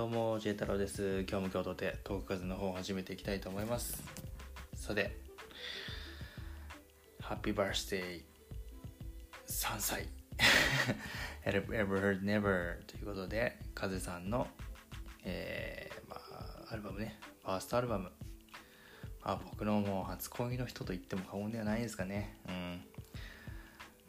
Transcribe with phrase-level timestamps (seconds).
[0.00, 1.26] どうも、ジェイ太郎です。
[1.28, 4.02] 今日も今日とてトークカズの方を始めていきたいと思います。
[4.74, 5.14] さて、
[7.20, 8.22] ハッピーバースデー
[9.46, 10.08] 3歳
[11.44, 14.46] Ever Heard Never ということで、カズさんの、
[15.22, 18.10] えーまあ、アルバムね、ファーストアルバム。
[19.22, 22.38] まあ、僕のもう初恋の人と言っても過言ではないですかね。
[22.48, 22.80] うん。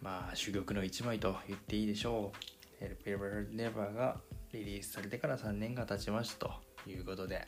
[0.02, 2.32] まあ、珠玉の一枚と言っていいでしょ
[2.79, 2.82] う。
[2.82, 4.21] Help Ever Heard Never が
[4.54, 7.47] リリースされてから3年が経ちましたということで。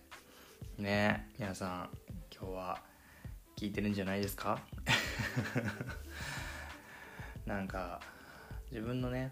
[0.78, 1.90] ね、皆さん、
[2.34, 2.82] 今日は
[3.58, 4.62] 聞いてるんじゃないですか？
[7.46, 8.00] なんか、
[8.72, 9.32] 自分のね、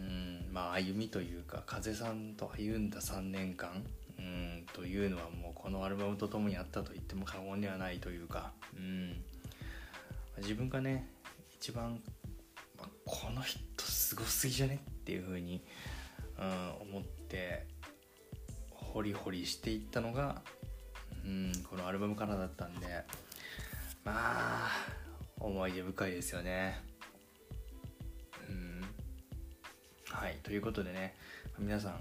[0.00, 3.84] うん、まあ歩みというか、風さんと歩んだ3年間、
[4.18, 9.22] うん、というのはもうこのアルバムとともにあったと言っても過言ではないというか、うん、
[10.38, 11.10] 自分がね、
[11.50, 12.02] 一番
[12.78, 14.80] まあこの人すごすぎじゃね？
[14.90, 15.62] っていう風に、
[16.38, 17.66] うん、思って
[18.70, 20.42] ホリホリしていったのが、
[21.24, 22.86] うん、このアルバムからだったんで
[24.04, 24.70] まあ
[25.38, 26.80] 思い出深いですよね。
[28.48, 28.82] うん、
[30.10, 31.14] はいということでね
[31.58, 32.00] 皆さん、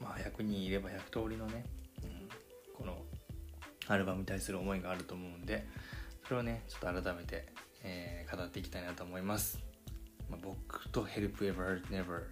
[0.00, 1.64] まあ、100人いれば100通りのね、
[2.02, 2.28] うん、
[2.74, 2.96] この
[3.88, 5.66] アルバムに対する思いがあると思うんで
[6.26, 7.46] それをねちょっと改めて、
[7.82, 9.58] えー語っていきたいなと思います。
[10.30, 12.22] ま、僕と Help Ever Never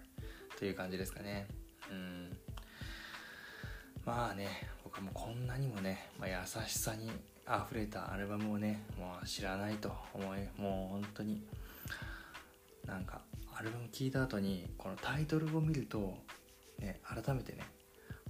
[0.60, 1.46] という感じですかね。
[1.90, 2.36] うん。
[4.04, 6.34] まあね、僕もこんなにもね、まあ、優
[6.68, 7.10] しさに
[7.48, 11.42] 溢れたアルバムをね、もう知らないと思い、もう本当に、
[12.84, 13.22] なんか、
[13.56, 16.18] アルバム聴いた後に、このタイトルを見ると、
[16.78, 17.64] ね、改めてね、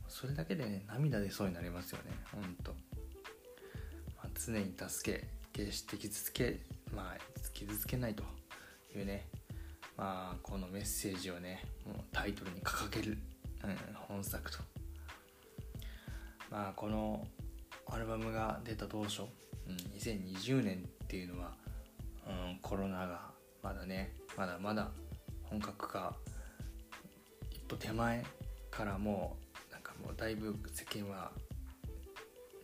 [0.06, 2.77] それだけでね、涙出そうになりますよね、ほんと。
[4.17, 6.61] まあ、常に助け、決して傷つけ、
[6.94, 8.22] まあ、傷つけないと
[8.94, 9.27] いうね、
[10.01, 13.19] まあ、このメッセージをね、もうタイトルに掲げる、
[13.62, 13.77] うん、
[14.09, 14.56] 本作と。
[16.51, 17.29] まあ、この
[17.87, 19.25] アルバムが出た当初、
[19.69, 21.53] うん、2020年っていうのは、
[22.27, 23.21] うん、コロナが
[23.62, 24.88] まだね、まだまだ
[25.43, 26.15] 本格化
[27.50, 28.25] 一歩手前
[28.71, 29.37] からも
[29.69, 31.31] う、なんかもうだいぶ世間は、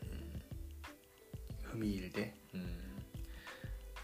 [0.01, 2.61] うん、踏み入れて、うん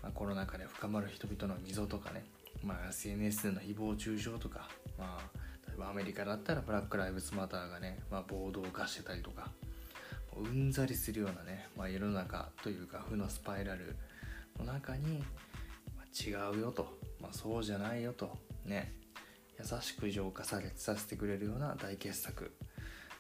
[0.02, 2.26] まあ、コロナ禍で深まる人々の溝とかね、
[2.62, 4.68] まあ、SNS での誹謗中傷とか、
[4.98, 9.50] まあ、例えばアメリカだったらブラック・ライブズ・マターがね、まあ、暴動化してたりとか
[10.36, 13.96] うんざりするようなね、まあ、世の中というか負のスパイラル
[14.58, 15.18] の中に、
[15.96, 18.94] まあ、違うよと、まあ、そうじゃないよとね
[19.58, 22.52] 優しく浄化されさせてくれるような大傑作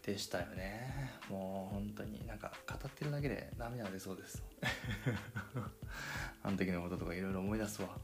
[0.04, 1.12] でしたよね。
[1.30, 4.42] もう本当になんか語ってるだけで涙が出そうです。
[6.42, 7.96] あの時のこととかいろいろ思い出すわ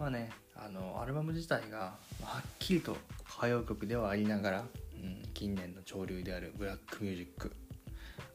[0.00, 2.96] まあねあのアルバム自体がはっきりと
[3.36, 7.52] 歌謡曲ではありながら、うん、近年の潮流であるブラックミュージック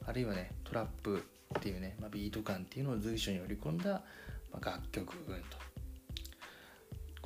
[0.05, 1.23] あるいはねトラップ
[1.57, 4.03] っていうね、まあ、ビート感っていうのを随所に織り込んだ、
[4.53, 5.57] まあ、楽曲群と。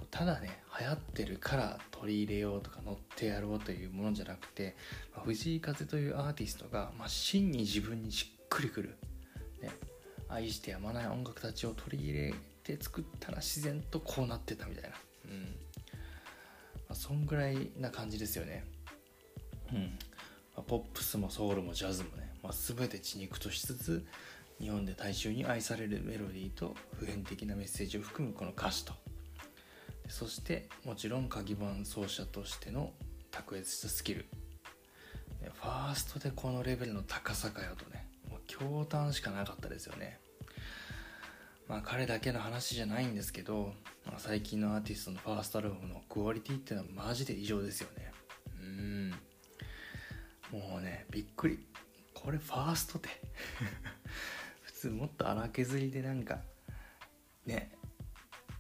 [0.10, 4.76] ただね流行ってるから取り入れようとか乗ってやろうというものじゃなくて、
[5.14, 8.98] まあ、藤井風というアーティストが、まあ、真に自分にしっくりくる、
[9.62, 9.70] ね、
[10.30, 12.34] 愛してやまない音楽たちを取り入れ
[12.78, 15.42] て作ったら自然とこうなってたみたいな、うん。
[15.42, 15.48] ま
[16.92, 18.66] あ、そんぐらいな感じですよね、
[19.74, 19.80] うん。
[19.82, 19.88] ま
[20.58, 24.06] あ、ポップスもソウルもジャズもね、まあ、全て血肉としつつ
[24.60, 28.94] 日本で大衆に愛されるメロディーと普遍的なメッセージを含むこの歌詞と。
[30.08, 32.92] そしてもちろん鍵盤奏者としての
[33.32, 34.26] 卓越したスキル。
[35.42, 38.40] ファーストでこのレベルの高さかよとねもう
[38.84, 40.20] 驚嘆しかなかったですよね
[41.70, 43.74] まあ彼だけの話じゃないんですけど、
[44.06, 48.12] まあ、最近のアーティストのファーストアルバムのクオリティっていうのはマジで異常ですよね。
[48.60, 49.12] うん。
[50.52, 51.60] もうねびっくり。
[52.16, 53.10] これファーストって。
[54.64, 56.42] 普通もっと荒削りでなんか
[57.46, 57.72] ね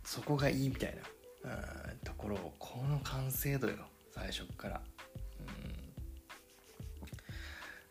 [0.03, 0.95] そこがいいみたい
[1.43, 3.89] なうんところをこの完成度よ。
[4.11, 4.81] 最初から。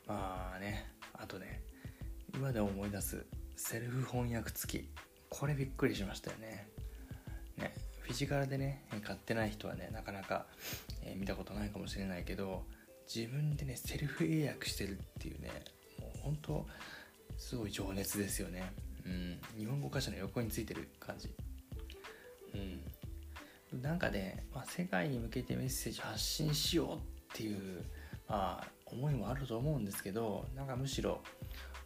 [0.07, 0.15] うん。
[0.15, 1.61] まあねあとね
[2.33, 3.27] 今で思い出す
[3.57, 5.08] セルフ翻訳付き。
[5.39, 6.69] これびっくりしましたよね。
[7.57, 10.47] ねフィジカルでね買ってない人はねなかなか、
[11.03, 12.65] えー見たことないかもしれないけど
[13.13, 15.51] 自分でねセルフ英訳してるっていうね
[16.01, 16.67] もう本当
[17.37, 18.73] すごい情熱ですよね。
[19.07, 21.33] うん日本語歌詞の横についてる感じ。
[23.73, 23.81] うん。
[23.83, 27.01] なんかね、まあ、世界に向けてメッセージ発信しようっ
[27.35, 27.85] ていう、
[28.27, 31.21] まあ、思いもあると思うんですけどなんかむしろ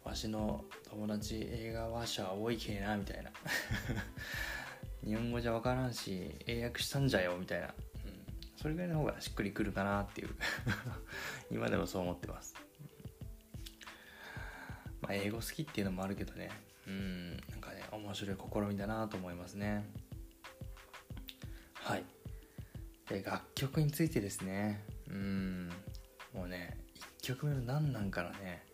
[0.03, 3.31] わしの友達映画話者多いけえなみたいな。
[5.05, 7.73] 日本語じゃ分からんし英訳したんじゃよみたいな、うん、
[8.55, 10.29] それぐらいの方がしっくりくるかなっていう。
[11.51, 12.55] 今でもそう思ってます。
[15.01, 16.49] まあ英語好きっていうのもあるけどね。
[16.87, 17.37] うん。
[17.49, 19.89] なんかね面白い試みだなと思いますね。
[21.75, 22.03] はい。
[23.07, 24.83] で楽曲についてですね。
[25.07, 25.69] うん。
[26.33, 26.77] もうね
[27.21, 28.72] 1曲目の何なんからね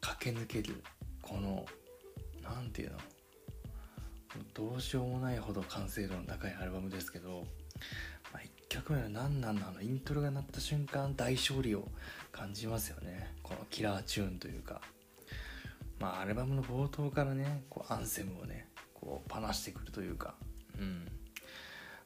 [0.00, 0.82] 駆け抜ける。
[1.20, 1.64] この
[2.42, 2.98] 何て言うの？
[4.54, 7.44] どうしようもないほど完成度の高いアルバムですけど、
[8.32, 9.82] まあ、1曲目の何なんのあの？
[9.82, 11.88] イントロが鳴った瞬間大勝利を
[12.32, 13.34] 感じますよね。
[13.42, 14.80] このキラーチューンというか。
[15.98, 20.34] まあアルバムの冒頭からねこうアンセムをねこうパナしてくるというか。
[20.78, 21.06] うん。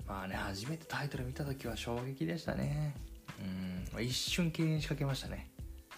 [0.06, 2.94] まあね初めてタイトル見た時は衝撃でしたね。
[3.94, 4.04] うん。
[4.04, 5.50] 一瞬敬遠しかけましたね。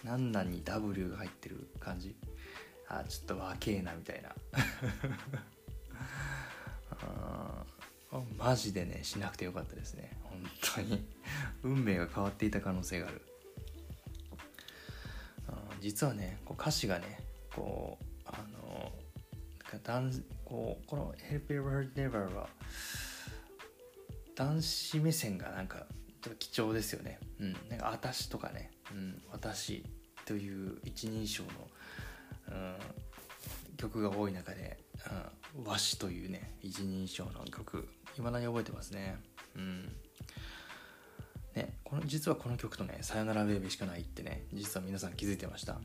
[0.03, 2.15] 何なんに W が入ってる感じ？
[2.87, 4.35] あちょっと若えなみたいな。
[7.01, 7.63] あ
[8.37, 10.17] マジでねしなくてよかったですね。
[10.23, 10.43] 本
[10.75, 11.05] 当に。
[11.63, 13.21] 運命が変わっていた可能性がある。
[15.47, 17.19] あ実はねこう歌詞がね
[17.53, 18.91] こうあの
[20.45, 22.49] こうこの「Help Ever Never」は
[24.35, 25.85] 男子目線がなんか
[26.21, 27.19] ちょっと貴重ですよね。
[27.39, 27.53] うん。
[27.69, 29.83] なんか、私とかね、うん、私
[30.25, 31.49] という一人称の、
[32.49, 32.75] うん、
[33.77, 34.77] 曲が多い中で、
[35.55, 37.87] うん、和紙というね、一人称の曲、
[38.17, 39.17] いまだに覚えてますね。
[39.55, 39.95] うん。
[41.55, 45.81] ね、この実はこの曲とね「さよならベイビー」しかないってね実は皆さん気づいてました、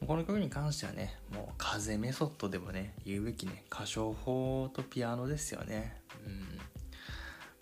[0.00, 6.60] うん、この曲に関してはねもう風メソッドでもね言うべきね歌唱法とピアノですよねうん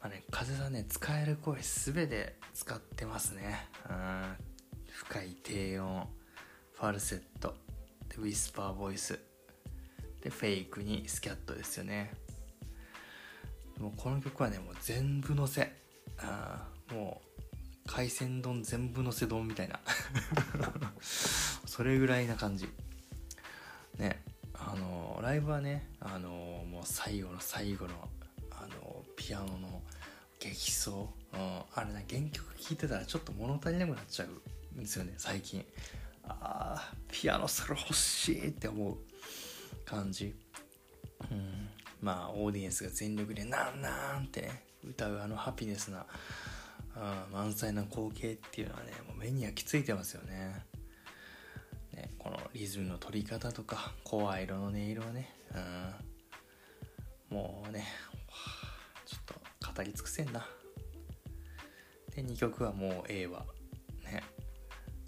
[0.03, 3.69] まあね風さんね使える声全て使ってますね。
[3.89, 4.23] うん。
[4.91, 6.07] 深い低音
[6.75, 7.55] ファルセット。
[8.09, 9.21] でウィスパーボイス。
[10.21, 12.13] でフェイクにスキャットですよね。
[13.79, 15.73] もうこの曲はねもう全部のせ。
[16.19, 17.43] あもう
[17.87, 19.79] 海鮮丼全部のせ丼みたいな。
[21.01, 22.69] それぐらいな感じ。
[23.99, 24.25] ね。
[24.55, 26.29] あのライブはねあの
[26.69, 28.09] もう最後の最後の
[29.17, 29.83] ピアノの
[30.39, 35.65] 激走、うん、あれね原曲聴いてたらちょっと物足りなくなっちゃうんですよね最近。
[36.25, 38.97] あピアノソロ欲しいって思う
[39.85, 40.35] 感じ。
[41.31, 41.69] うん。
[42.01, 46.07] まあオーディエンスが全力で「なんなん」ってね歌うあのハピネスな、
[46.97, 50.65] うん、満載な光景っていうのはねもう目に焼き付いてますよね。
[51.93, 55.31] ねこのリズムの取り方とか声色の音色はね、
[57.31, 57.87] うん、もうね
[59.13, 59.35] ちょっと
[59.75, 60.47] 語り尽くせんな。
[62.17, 63.45] で2曲はもう A は。
[64.05, 64.23] ね。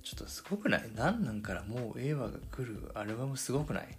[0.03, 0.91] ちょっとすごくない？
[0.95, 2.91] 何なんからもう A 話が来る。
[2.95, 3.89] アルバムすごくない？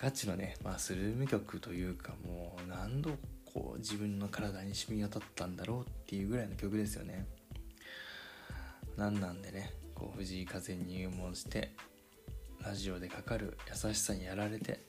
[0.00, 3.10] ガチのね、まあ、スルーム曲というかもう何度
[3.44, 7.26] こう自分の体に染み渡ったんだろうっていうぐらいの曲ですよね。
[8.96, 11.72] なんなんでねこう藤井風に入門して
[12.62, 14.80] ラジオでかかる優しさにやられて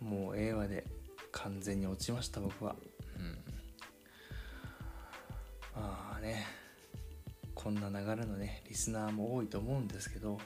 [0.00, 0.84] もう映画で
[1.32, 2.76] 完全に落ちました僕は。
[3.18, 3.38] うん。
[5.74, 6.46] まあね
[7.54, 10.38] こんな流れのねリスナーも多いと思うんですけど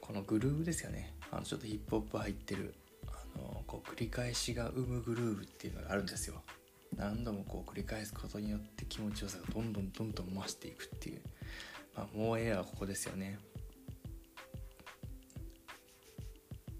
[0.00, 1.14] このグルーヴですよね。
[1.30, 2.74] あのちょっとヒップホップ入ってる
[3.06, 6.42] あのこう繰り返しが生むグルーヴっていうのがあるんですよ。
[6.96, 11.22] 何度もこう繰り返すことによって気持ちよさがどんどんどんどん増していくっていう、
[11.96, 13.38] まあ、もうええはここですよね。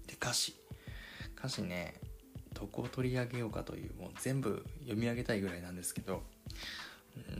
[0.05, 0.55] で歌詞。
[1.35, 1.95] 歌詞ね
[2.53, 6.23] どこを取り上げようかというもう全部読み上げたいぐらいなんですけど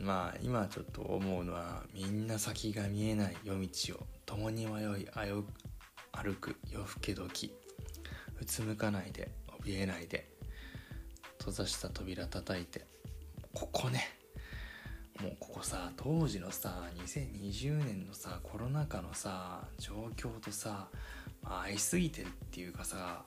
[0.00, 5.08] まあ今ちょっと思うのはみんな先が見えない夜道を共に迷い
[6.12, 7.52] 歩く夜更け時
[8.40, 9.30] うつむかないで
[9.64, 10.28] 怯えないで
[11.38, 12.86] 閉ざした扉叩いて
[13.52, 14.24] ここね。
[15.20, 20.88] もうここさ当時のさ2020年のさコロナ禍のさ状況とさ、
[21.42, 23.22] まあ、合いすぎてるっていうかさ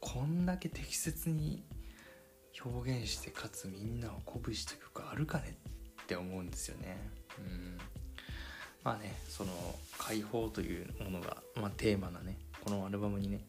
[0.00, 1.64] こんだけ適切に
[2.64, 5.56] 表現してかつみんなを鼓舞した曲あるかね
[6.02, 6.98] って思うんですよね。
[7.38, 7.78] うん。
[8.82, 9.50] まあねその
[9.98, 13.40] 解放というものが、まあ、テーマなねこのアルバムにね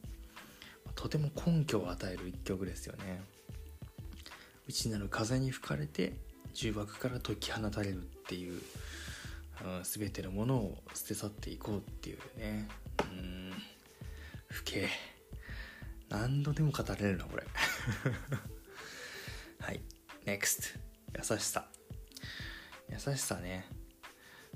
[0.96, 3.22] とても根拠を与える一曲ですよね。
[4.68, 6.14] 内なる風に吹かれて
[6.54, 8.60] 重箱から解き放たれるっていう、うん、
[9.84, 12.68] 全てのものを捨て去っていこうっていうね。
[13.02, 13.54] うん。
[14.50, 14.88] 不敬。
[16.10, 17.44] 何度でも語れるなこれ。
[19.60, 19.82] はい。
[20.26, 20.80] NEXT
[21.18, 21.68] 優しさ。
[22.90, 23.66] 優しさね。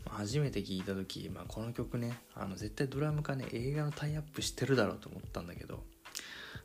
[0.08, 5.84] 初めて聞いた時、まあ、この曲ねあの絶対ドラムかね映画のタイアップしてるだろうと思ったんだけど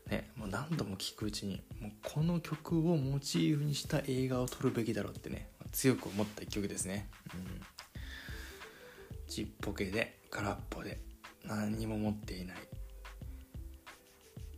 [0.09, 7.61] ね、もう何度も聴くうちにもうこの曲をモチーフにした映画を撮るべきだろうってね強く思った一曲ですね、うん、
[9.29, 11.01] ちっぽけで空っぽで
[11.45, 12.57] 何にも持っていない。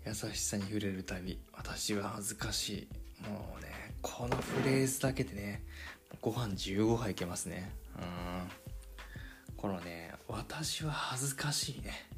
[0.08, 2.88] 優しさに触れるたび私は恥ずかし
[3.20, 3.28] い。
[3.28, 5.62] もうねこのフレーズだけでね
[6.22, 7.70] ご飯15杯いけますね。
[7.94, 9.54] うん。
[9.54, 12.08] このね私は恥ずかしいね。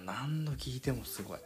[0.00, 1.38] うん何度聞いてもすごい。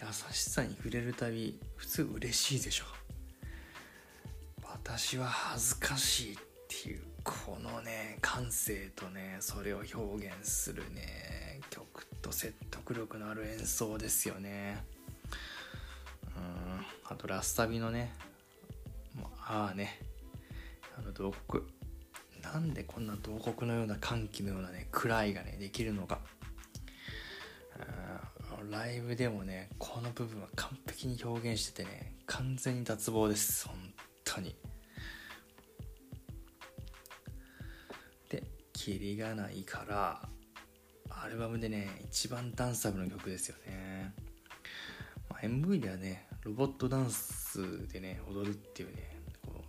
[0.00, 2.84] 優しさに触れるたび普通嬉しいでしょ。
[4.62, 6.36] 私は恥ずかしいっ
[6.68, 11.49] ていうこのね感性とねそれを表現するね。
[11.70, 14.84] 曲と説得力のある演奏ですよね。
[16.36, 16.86] うん。
[17.04, 18.12] あとラスタビのね。
[19.46, 20.00] ああね。
[20.98, 21.62] あの洞窟。
[22.42, 26.18] なんでこんな洞窟のような歓喜のようなね暗いがねできるのか。
[28.70, 33.66] ライブでもねこの部分は完璧に表現しててね完全に脱帽です。
[33.66, 33.76] 本
[34.24, 34.54] 当に。
[38.28, 40.28] でキリがないから
[41.22, 44.14] アルバムでね一番ダンサブの曲ですよね、
[45.28, 49.62] まあ、MV ではねロボットダンスでね踊るっていうねこ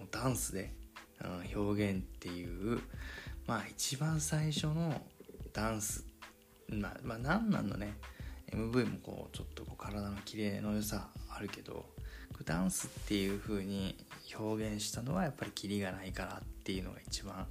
[0.00, 0.74] のダンスで、
[1.22, 2.80] うん、表現っていう
[3.46, 5.00] まあ一番最初の
[5.52, 6.04] ダンス。
[6.68, 7.96] まあまあ何なんのね
[8.52, 11.86] MV もこうちょっとこう体の綺麗の良さあるけど
[12.44, 13.96] ダンスっていう風に
[14.38, 17.46] 表現したのはやっぱりキリがないからっていうのが一番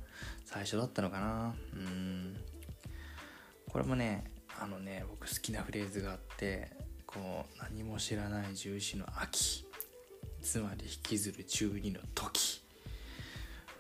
[0.46, 1.56] 最初だったのかな。
[1.74, 2.38] うん。
[3.72, 4.24] これもね
[4.60, 6.72] あのね僕好きなフレーズがあって
[7.06, 9.66] こう何も知らない重視の秋。
[10.42, 12.62] つまり引きずる中二の時、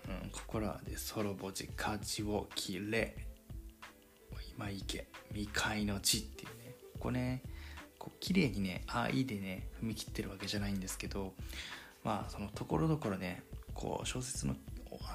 [0.08, 3.16] うん、ここらでソロボジカジを切れ。
[4.58, 6.76] 今行け未開の地っていうね。
[6.94, 7.44] ここね
[8.00, 11.34] こう綺麗にね「あいい」でね踏み切ってるわけじゃないんですけど
[12.04, 14.56] まあそのところどころねこう小説の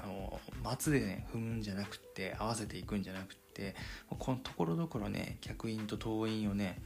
[0.03, 0.39] あの
[0.77, 3.75] 末でね踏むんじゃなくて合わせていくんじゃなくて
[4.09, 6.81] このところどころね客員と党員をね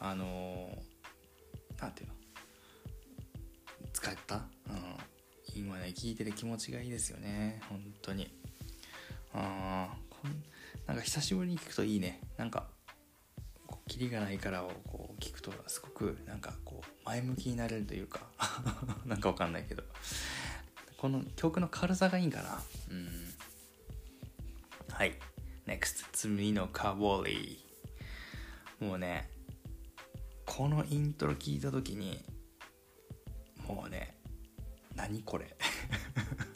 [0.00, 0.68] あの
[1.80, 2.14] 何ていうの
[3.92, 4.42] 使った、うん、
[5.54, 8.28] 今ね聞いてて気持ちがいいですよね本当に。
[9.32, 10.42] あこん
[10.86, 12.20] なんか久しぶりに聞くといいね。
[12.36, 12.66] なんか
[13.86, 18.20] キリがないからをこう聞くとすごくなんかこう前向きになれるというか
[19.06, 19.84] なんかわかんないけど。
[20.96, 22.58] この曲の軽さがいいんかな。
[22.90, 23.08] うん。
[24.92, 25.14] はい。
[25.66, 29.28] NEXT 次のカボーリーもうね
[30.44, 32.24] このイントロ聞いた時に
[33.66, 34.16] もうね
[34.94, 35.56] 何これ。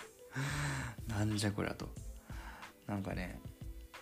[1.08, 1.88] なんじゃこりゃと。
[2.86, 3.40] なんかね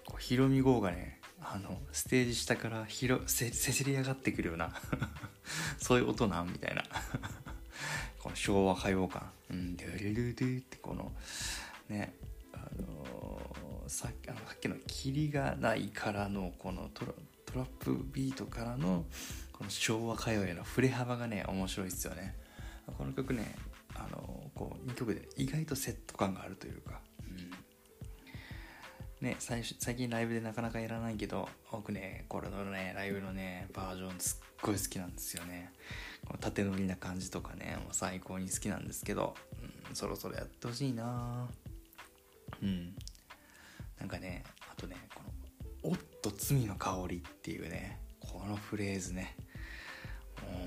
[0.05, 4.73] こうヒロミ号がねあのステージ下からひろせせせり上がってくるような
[5.79, 6.85] そういう音なんみたいな。
[8.39, 9.77] 昭和歌謡感うん。
[9.77, 11.11] ドゥルルドゥってこの
[11.89, 12.15] ね
[12.53, 17.13] あのー、さあのさっきの「霧がない」からのこのトラ
[17.47, 19.05] トラップビートからの
[19.53, 22.37] この昭和歌謡への振れ幅がね面白いですよね。
[22.97, 23.55] この曲ね
[23.95, 27.01] あのこう2曲で意外とセット感があるというか、
[29.21, 35.73] ね最最近ライブでなかなかやらないけど僕ねこれのねライブのねバージョンすっごい好きなんですよね。
[36.27, 39.35] この縦乗りな感じとかねもう最高に好きなんですけど、
[39.89, 41.49] うん、そろそろやってほしいな。
[42.63, 42.95] うん。
[43.99, 45.23] なんかねあとねこ
[45.85, 49.37] の「おっと罪の香り」っていうねこのフレーズね。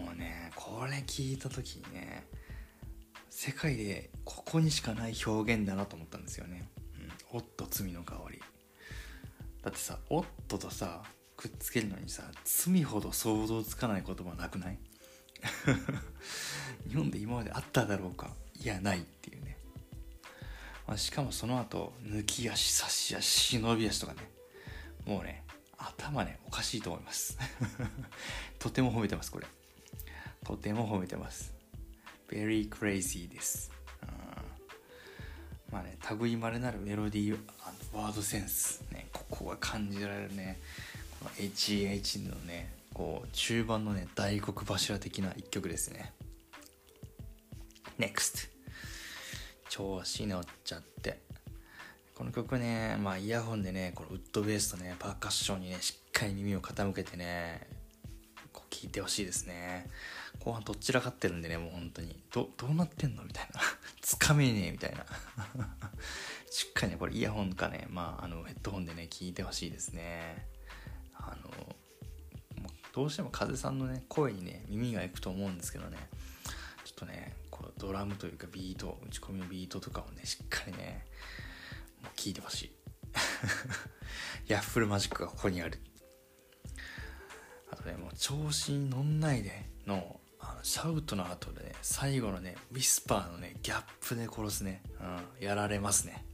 [0.06, 2.28] もうねこれ聞いた時にね
[3.30, 6.70] 世界でここにしかない表現だなと思ったんですよね「、
[7.34, 8.42] おっと罪の香り」
[9.64, 11.04] だってさ「おっと」とさ
[11.38, 14.80] くっつけるのにさ罪ほど想像つかない言葉なくない？
[16.88, 18.36] 日本で今まであっただろうか？
[18.60, 19.58] いやないっていうね、
[20.88, 24.30] まあ、しかもその後抜き足差し足忍び足とかね。
[25.06, 25.44] もうね
[25.78, 27.38] 頭ねおかしいと思います。
[28.60, 29.48] とても褒めてますこれ。
[30.44, 31.56] とても褒めてます。
[32.30, 33.72] Very crazy です、
[35.72, 37.38] まあね類まれなるメロディー
[37.94, 38.84] ワードセンス。
[38.92, 40.60] ねここが感じられるね。
[41.20, 46.14] この HEH のねこう中盤のね大黒柱的な一曲ですね。
[48.00, 48.50] NEXT
[49.70, 51.20] 調子乗っちゃって。
[52.16, 57.68] この曲ねまあイヤホンでねこのウッドベースとねパーカッションにねしっかり耳を傾けてね
[58.54, 59.88] こう聞いてほしいですね。
[60.44, 62.20] 後半どっちらかってるんでねもう本当に。
[62.34, 63.24] どどうなってんの？
[63.24, 63.62] みたいな。
[64.02, 65.06] つかめねえみたいな。
[66.50, 67.86] しっかりねこれイヤホンかね。
[67.90, 70.48] まああのヘッドホンでね聞いてほしいですね。
[71.14, 71.76] あの
[72.94, 75.98] どうしても風さんのね声にね耳がいくと思うんですけどね。
[76.86, 81.06] ちょっとねこのドラムというかビート打ち込みのビートとかをねしっかりね
[82.02, 82.76] もう聞いてほしい。
[84.48, 85.80] ヤッフルマジックがここにある。
[87.70, 96.26] あとねもう調子に乗んないでのあのシャウトの後でね最後のねウィスパーのねギャップで殺すね、うん、やられますね。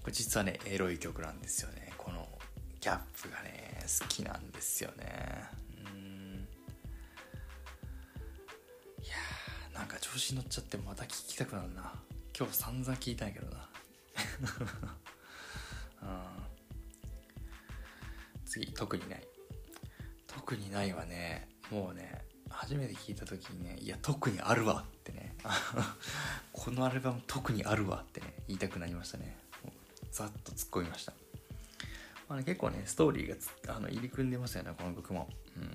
[0.00, 1.92] これ実はねエロい曲なんですよね。
[1.98, 2.26] この
[2.80, 5.44] ギャップがね好きなんですよね。
[5.84, 6.48] うん。
[9.04, 11.92] いやーなんか調子に乗っちゃってまた聴きたくなるな。
[12.36, 13.68] 今日散々聞いたんやけどな。
[18.46, 19.28] 次特にない。
[20.26, 25.34] 特にないはねもうね初めて聞いた時にねいや特にあるわってね。
[26.52, 29.36] このアルバム特にあるわってね言いたくなりましたね。
[30.10, 31.12] ざっと突っ込みました。
[32.30, 35.70] まあね、結構ねストーリーがあの入り組んでますよねこの曲も、うん、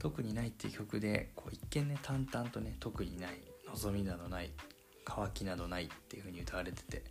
[0.00, 3.32] 特にないっていう曲でこう一見ね淡々とね特にない
[3.68, 4.50] 望みなどない
[5.04, 7.04] 乾きなどないっていう風に歌われてて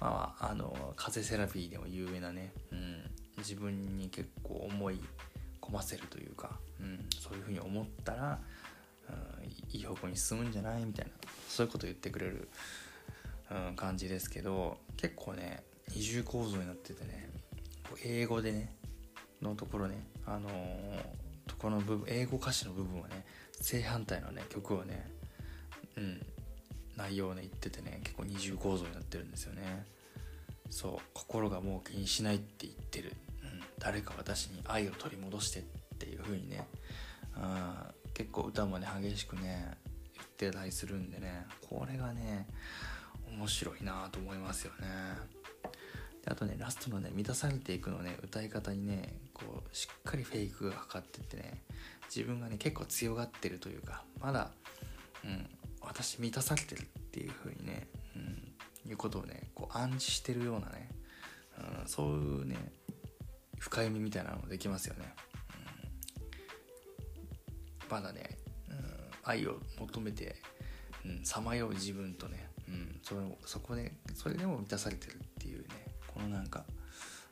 [0.00, 5.00] まああの風セラピーでも有名なね、うん、自分に結構思い
[5.64, 8.38] 込ませるというか、うん、そういう風に思ったら、
[9.08, 11.12] うん、いい方向に進むんじゃないみたいな
[11.48, 12.48] そういうことを言ってくれる、
[13.50, 17.30] うん、感じですけど結構ね二重構造になっててね
[18.04, 18.74] 英語でね
[19.40, 20.52] のところねあのー、
[21.46, 25.10] とこの部分英語歌詞の部分はね正反対のね曲をね
[25.96, 26.20] うん
[26.96, 29.84] 内容をね言っててね結構二重構造になってるんですよね。
[30.70, 33.12] そう心がもう気にしないって言ってる、
[33.78, 35.62] 誰か私に愛を取り戻してっ
[35.98, 36.66] ていう風にね
[37.36, 39.76] あ結構歌もね激しくね
[40.14, 42.46] 言ってたりするんでねこれがね
[43.28, 44.86] 面白いなと思いますよね。
[46.24, 51.62] であとねラストのね満たされていくのね歌い方にねこうしっかりフェイクがかかっててね
[52.14, 54.50] 自分がね結構強がってるというかまだ、
[55.24, 55.46] うん、
[55.80, 60.88] 私満たされてるっていう風にね、うん、いうことをねこう暗示してるようなね、
[61.82, 62.56] うん、そういうね
[63.64, 65.14] 深読みみたいなのもできますよね、
[67.82, 68.36] うん、まだね、
[68.68, 68.76] うん、
[69.24, 70.36] 愛を求めて
[71.22, 75.66] さまよう自分とね、うん、それそこでそれでも満たされてるっていうね
[76.06, 76.66] このなんか、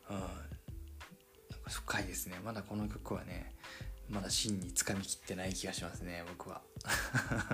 [0.09, 2.38] うん、なんか深いですね。
[2.42, 3.55] まだこの曲はね
[4.09, 6.62] まだ真につかみきってない気がしますね僕は。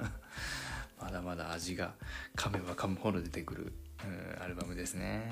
[1.01, 1.95] まだまだ味が
[2.37, 3.73] 噛めば噛むほど出てくる、
[4.05, 5.31] うん、アルバムですね。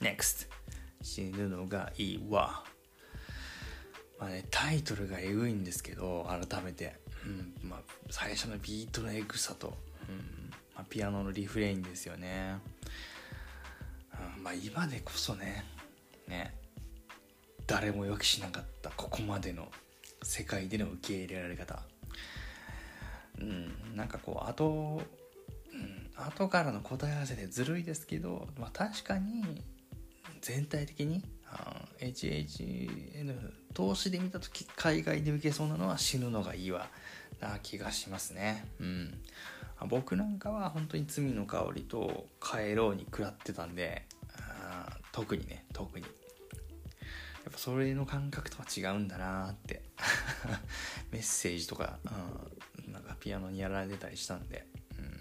[0.00, 0.48] NEXT
[1.02, 2.64] 死ぬのがいいわ。
[4.18, 7.80] まあねタイトルがエグいんですけど改めて、うんまあ、
[8.10, 9.74] 最初のビートのエグさと、
[10.08, 12.58] うんまあ、ピアノのリフレインですよね。
[14.42, 15.64] まあ今でこそね。
[16.26, 16.54] ね。
[17.66, 19.68] 誰も予期しなかったここまでの
[20.22, 21.82] 世界での受け入れられ方。
[23.40, 25.00] うんなんかこう後、
[25.72, 29.62] うん、後からの答え合わせでずるいですけど、まあ、確かに
[30.40, 31.24] 全体的に
[32.00, 33.34] HHN
[33.74, 36.88] 投資で見た時海外で受けそうなのは死ぬのがいいわ
[37.40, 38.66] な気がしますね。
[38.80, 39.14] うん。
[39.88, 44.06] 僕なんかは本当に罪の香りと帰ろうに食らってたんで
[45.12, 46.04] 特にね特に。
[46.04, 49.82] やっぱそれの感覚とは違うんだなって。
[51.10, 51.98] メッセージとか、
[52.86, 54.66] うん、なんかピアノにやられてたりしたんで、
[54.98, 55.20] うん、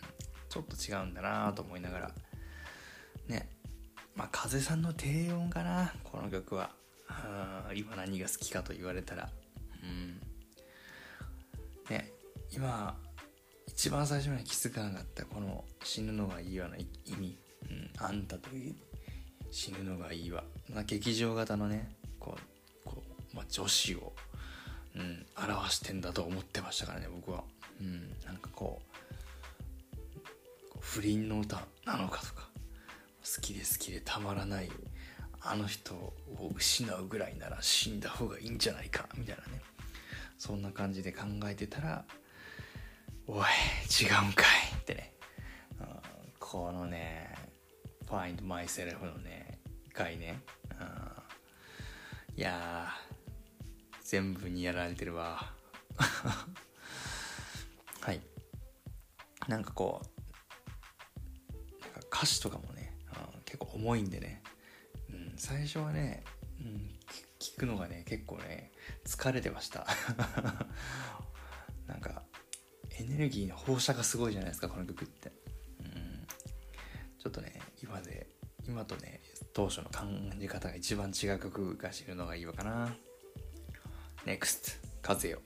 [0.49, 2.11] ちょっと違うんだなと思いながら
[3.27, 3.49] ね。
[4.17, 6.71] まあ風さんの低音かなこの曲は。
[7.73, 9.29] 今何が好きかと言われたら。
[9.83, 10.19] うん。
[11.89, 12.11] ね
[12.51, 12.97] 今
[13.67, 16.87] 一番最初に気づかなかったこの死ぬのがいいような意
[17.19, 17.37] 味、
[17.69, 18.75] うん、あんたという
[19.51, 22.35] 死ぬのがいいわ、まあ、劇場型のねこ
[22.85, 23.03] うこ
[23.33, 24.13] う、まあ、女子を、
[24.95, 27.43] うん、表してんだと思ってましたからね僕は、
[27.79, 32.46] うん、なんかこう不倫の歌なのかとか。
[33.35, 34.69] 好きで好きでたまらない
[35.41, 36.13] あの人を
[36.55, 39.61] 失うぐらいなら死んだ方がいいんじゃないかみたいなね。
[40.37, 42.05] そんな感じで考えてたら
[43.27, 43.45] おい
[43.89, 44.45] 違うんかい
[44.79, 45.13] ってね。
[46.39, 47.35] このね
[48.07, 49.59] find myself のね
[49.93, 50.39] 回ね、
[50.79, 50.83] う
[52.35, 52.87] ん、いや
[54.03, 55.51] 全部にやられてるわ。
[57.99, 58.21] はい。
[59.49, 60.07] なんかこう
[62.09, 62.76] 歌詞とかもね、
[63.57, 64.41] 構重いんでね、
[65.09, 66.23] うん、最初はね、
[66.61, 66.91] うん、
[67.39, 68.71] 聞くのがね結構ね
[69.05, 69.87] 疲れてました。
[71.87, 72.23] なんか
[72.99, 75.31] エネルギーの放射がすごいじゃないですかこの曲って。
[77.19, 78.29] ちょっとね今で
[78.65, 79.21] 今とね
[79.53, 82.95] 当初の感じ方が一番違う曲が知るのがいいわかな。
[84.25, 85.39] NEXT 風よ、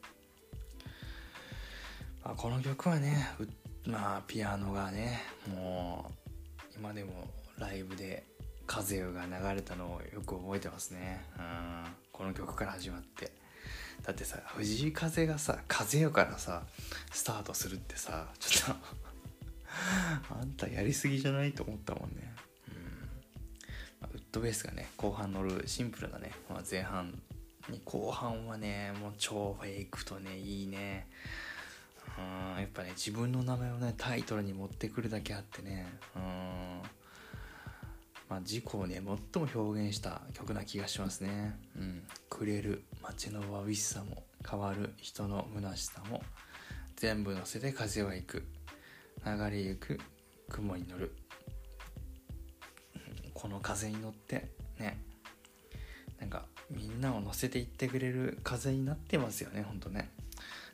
[2.23, 3.29] まあ、この曲はね
[3.85, 6.11] まあピアノがねもう
[6.75, 7.27] 今でも
[7.61, 8.25] ライブで
[8.65, 11.23] 風よが流れたのをよく覚えてますね。
[11.37, 11.85] うん。
[12.11, 13.31] この曲から始まって。
[14.03, 16.63] だってさ藤井風がさ風よからさ
[17.11, 22.33] スタートするってさちょっと あんたやりすぎじゃないと思ったもんね、
[24.13, 27.13] ウッドベースがね後半乗るシンプルなね、まあ、前半
[27.69, 31.07] に後半はねもう超フェイクとねいいね。
[32.17, 32.59] うん。
[32.59, 35.87] やっぱね自分の名前をねタイトルに持ってくるだけあってね。
[36.15, 36.81] うん。
[38.31, 39.17] まあ自己をね最も
[39.53, 41.59] 表現した曲な気がしますね。
[41.77, 42.03] うん。
[42.29, 46.23] くれる街のわびしさも変わる人の虚しさも
[46.95, 48.47] 全部乗せて風は行く。
[49.25, 49.99] 流れゆく
[50.47, 51.13] 雲に乗る。
[53.33, 54.47] この風に乗って
[54.79, 55.03] ね。
[56.17, 60.09] なんかみんなを乗せていってくれる風になってますよねほんとね。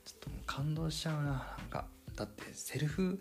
[0.06, 1.56] ちょっともう感動しちゃうな。
[1.58, 3.20] なんかだってセルフ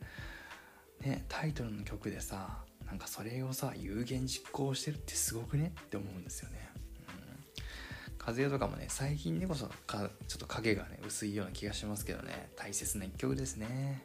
[1.00, 5.72] ねタイトルの曲でさなんかそれをさ有言実行してるってすごくね？
[5.80, 6.68] って思うんですよね、
[7.08, 12.50] うん、風とかもね最近でこそかちょっと影がね薄いような気がしますけどね。
[12.56, 14.02] 大切な一曲ですね。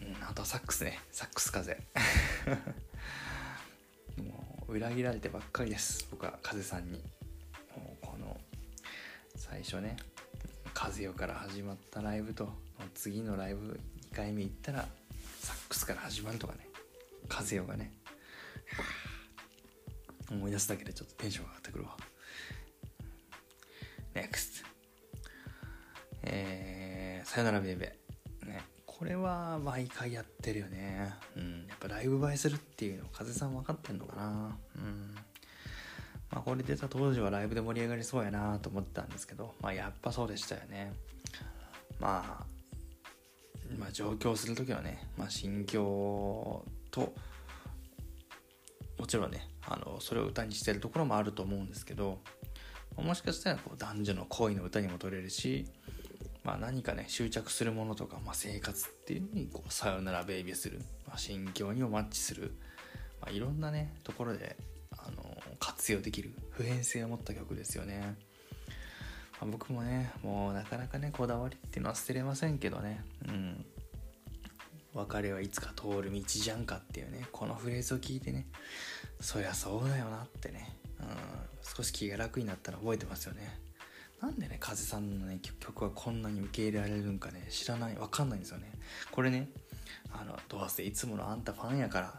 [0.00, 0.98] うん、うん、あとはサックスね。
[1.12, 1.78] サックス風
[4.22, 6.06] もう裏切られてばっかりです。
[6.10, 7.02] 僕は風さんに。
[7.76, 8.40] もうこの
[9.36, 9.96] 最初ね
[10.72, 12.52] 風よから始まったライブと
[12.94, 13.80] 次のライブ
[14.12, 14.88] 2回目行ったら
[15.84, 16.66] スから始まるとかね。
[17.28, 17.92] 風よがね。
[20.30, 21.96] 思い出すだけでちょっとテンション上がってくるわ。
[24.14, 24.64] NEXT
[26.22, 28.46] えー、さよならベイベー。
[28.46, 31.12] ねこれは毎回やってるよね。
[31.36, 31.66] うん。
[31.68, 34.56] やっぱライブ映えするっていうの風さん分かってんのかな。
[34.76, 35.14] うん。
[36.30, 40.94] まあこれ出た当時はライブで盛り上がりそうやなと思ってたんですけどまあやっぱそうでしたよね。
[42.00, 42.53] まあ
[43.84, 47.12] まあ、上京する時はね、まあ、心境と
[48.98, 52.18] もちろんねあのそれを歌にしてるところもあると思うんですけど
[52.96, 55.66] もしかしたらこう男女の恋の歌にも取れるし、
[56.44, 62.54] まあ、何かね執着するものとか、まあ、生活っていうのにこうさよならベイビーする、まあ、心境にもマッチする、
[63.20, 64.56] まあ、いろんなねところで
[64.92, 65.24] あの
[65.58, 68.16] 活用できる普遍性を持った曲ですよね。
[69.40, 73.66] まあ、僕もねもうなかなかねこだわりっていうのは捨てれませんけどねうん
[74.94, 78.46] 別れはいつか通る道じゃんかっていうねこのフレーズを聞いてね
[79.20, 81.06] そりゃそうだよなってね、うん、
[81.62, 83.60] 少し気が楽になったら覚えてますよね。
[84.20, 88.72] なんでね風さんのね曲はこんなに受け入れられるんかね知らないわかんないんですよね。
[89.10, 89.50] これね
[90.12, 92.18] あのどうせいつものあんたファンやから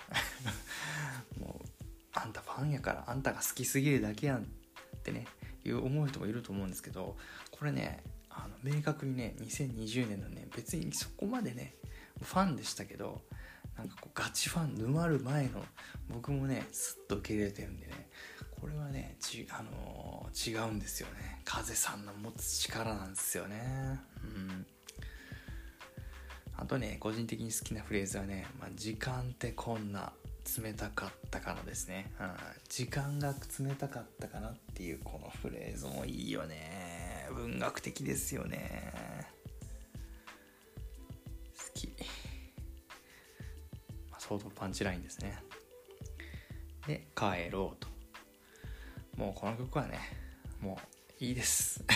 [1.39, 1.83] もう
[2.13, 5.25] あんたファンやからあんたが好きすぎるだけやんってね
[5.63, 7.17] いう思う人もいると思うんですけど
[7.51, 11.75] これねあの明確にね2020年のね別にそこまでね
[12.21, 13.21] ファンでしたけど
[13.77, 15.63] なんかこうガチファン沼る前の
[16.09, 18.09] 僕もねスッと受け入れてるんでね
[18.61, 21.41] これはねち、あのー、違うんですよね。
[21.43, 23.99] 風さんの持つ力なんですよね。
[24.23, 24.65] うん。
[26.57, 30.13] あとね個人的に好きなフレーズはね「まあ、時間ってこんな
[30.63, 32.31] 冷たかったかなですね、うん、
[32.69, 37.27] 時間が冷たかったかなっていうこのフレーズもいいよね。
[37.33, 38.93] 文学的ですよね。
[44.29, 45.37] まあ、相当パンチラインですね。
[46.87, 47.87] で帰ろうと。
[49.17, 49.99] もうこの曲はね
[50.61, 50.77] も
[51.21, 51.83] ういいです。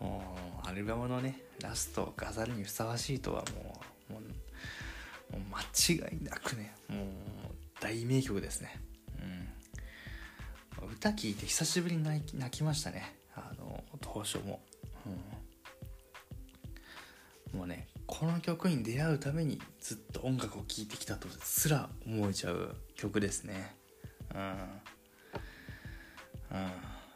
[0.00, 4.22] もうアルバムのねラスト飾るにふさわしいとはもうもう
[5.32, 7.06] もう間違いなくねもう
[7.80, 8.80] 大名曲ですね。
[10.80, 10.88] うん。
[10.92, 13.16] 歌聴いて久しぶりに泣き泣きましたね。
[13.34, 14.60] あの当初も、
[17.52, 23.76] うん、もうねこの曲に出会うためにずっと音楽を聴いてきたとすら思えちゃう曲ですね。
[24.34, 24.40] うん。
[24.40, 24.46] うん。
[26.56, 26.70] あ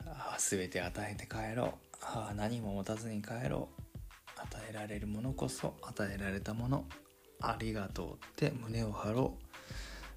[0.06, 1.64] あ全て与えて帰ろ。
[1.64, 1.68] う
[2.00, 3.68] ああ何も持たずに帰ろ。
[3.76, 6.84] う与えられるものこそ与えられたもの。
[7.40, 9.36] ありがとうって胸を張ろ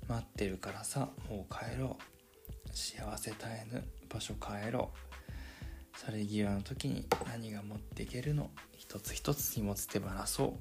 [0.08, 0.12] う。
[0.14, 1.98] 待ってるからさもう帰ろ。
[2.00, 4.92] う幸せ絶えぬ場所帰ろ。
[4.94, 8.52] う去り際の時に何が持っていけるの？
[8.98, 10.58] 一つ一つ荷物手放そ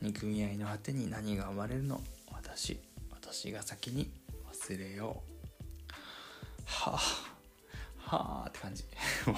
[0.00, 2.00] 憎み合いの果てに何が生まれるの？
[2.32, 2.80] 私。
[3.10, 4.10] 私が先に
[4.50, 5.32] 忘れよう。
[6.64, 6.96] はあ。
[7.98, 8.84] はあって感じ。
[9.26, 9.36] も う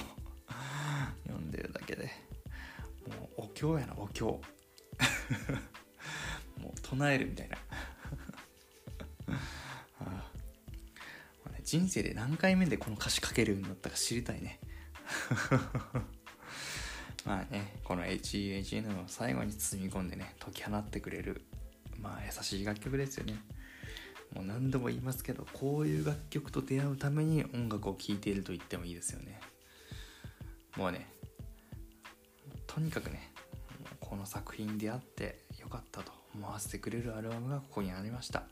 [1.27, 2.09] 読んでるだけで。
[3.07, 4.23] もうお経やなお経。
[6.57, 7.57] もう唱えるみたいな。
[9.99, 10.31] あ。
[11.45, 14.61] あ、ね、人生で何回目でこの歌詞書けるようになったか知りたいね。
[17.25, 21.41] まあねこの HEHN を最後に包み込んでね解き放ってくれる
[21.99, 23.41] まあ優しい楽曲ですよね。
[24.33, 29.39] もう何度も言いますけどこういう楽曲と出会うために音楽を聴いていると言ってもいいですよね。
[30.75, 31.07] もうね
[32.67, 33.31] とにかくね
[34.01, 38.43] この作品であってよかったと思わせてくれるアルバムがここにありました。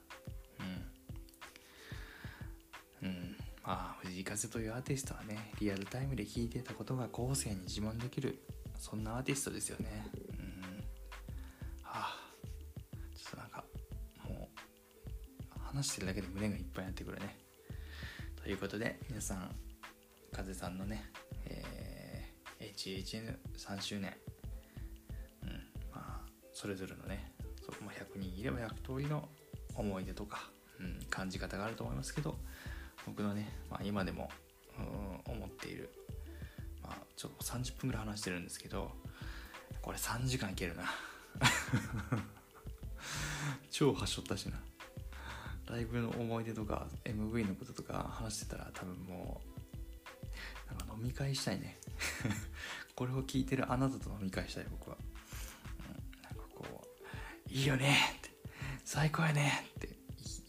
[3.02, 3.08] うん。
[3.08, 3.36] うん。
[3.64, 8.40] まあ藤井風というアーティストはねリアルタイムで聴いてたことが後世に自慢できる
[8.84, 10.06] そんなアーティストですよね。
[10.38, 10.84] うん。
[11.84, 12.18] はあ。
[13.16, 13.64] ちょっとなんか
[14.28, 14.50] も
[15.56, 17.38] う話してるだけで胸がいっぱいになってくるね。
[18.36, 19.56] ということで皆さん
[20.34, 21.02] 風さんのね、
[21.46, 24.14] えー、HHN3 周年
[25.44, 25.50] うん。
[25.90, 29.30] まあそれぞれのねそまあ、100人いれば100通りの
[29.76, 30.50] 思い出とか、
[30.82, 32.38] うん、感じ方があると思いますけど
[33.08, 34.30] 僕のね、まあ、今でも、
[34.78, 35.90] うん、思っている、
[36.84, 38.92] まあ、ちょっと30分ぐらい話してるんですけど
[39.82, 40.84] これ3時間いけるな。
[43.70, 44.62] 超はしょったしな。
[45.66, 49.42] ライブの思い出とか MV のこととか話してたら多分も
[50.70, 51.80] うなんか飲み会したいね。
[52.96, 56.88] これを聞いてるあなたと飲み会したい僕は、うん、なんかこ
[57.50, 58.30] ういいよねって
[58.86, 59.90] 最高やねって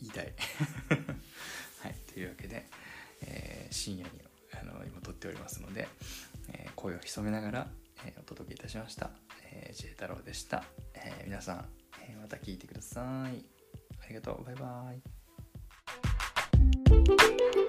[0.01, 0.33] 言いたい。
[1.81, 2.69] はいというわけで、
[3.23, 4.21] えー、深夜に
[4.53, 5.89] あの今撮っておりますので、
[6.85, 7.67] 声を潜めながら、
[8.05, 9.09] えー、お届けいたしました、
[9.51, 11.65] えー、J 太郎でした、えー、皆さん、
[12.03, 13.01] えー、また聞いてくださ
[13.33, 13.43] い。
[14.03, 14.45] ありがとう。
[14.45, 14.93] バイバ
[17.61, 17.64] イ。